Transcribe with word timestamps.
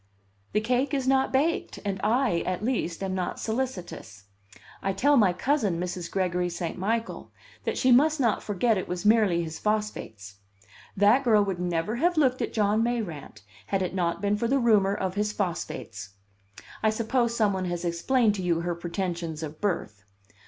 "The 0.53 0.61
cake 0.61 0.95
is 0.95 1.07
not 1.07 1.31
baked, 1.31 1.77
and 1.85 2.01
I, 2.03 2.39
at 2.39 2.65
least, 2.65 3.03
am 3.03 3.13
not 3.13 3.39
solicitous. 3.39 4.23
I 4.81 4.93
tell 4.93 5.15
my 5.15 5.31
cousin, 5.31 5.79
Mrs. 5.79 6.09
Gregory 6.09 6.49
St. 6.49 6.75
Michael, 6.75 7.31
that 7.65 7.77
she 7.77 7.91
must 7.91 8.19
not 8.19 8.41
forget 8.41 8.79
it 8.79 8.87
was 8.87 9.05
merely 9.05 9.43
his 9.43 9.59
phosphates. 9.59 10.37
That 10.97 11.23
girl 11.23 11.43
would 11.45 11.59
never 11.59 11.97
have 11.97 12.17
looked 12.17 12.41
at 12.41 12.51
John 12.51 12.81
Mayrant 12.81 13.43
had 13.67 13.83
it 13.83 13.93
not 13.93 14.23
been 14.23 14.37
for 14.37 14.47
the 14.47 14.57
rumor 14.57 14.95
of 14.95 15.13
his 15.13 15.31
phosphates. 15.33 16.15
I 16.81 16.89
suppose 16.89 17.37
some 17.37 17.53
one 17.53 17.65
has 17.65 17.85
explained 17.85 18.33
to 18.33 18.41
you 18.41 18.61
her 18.61 18.73
pretensions 18.73 19.43
of 19.43 19.61
birth. 19.61 20.03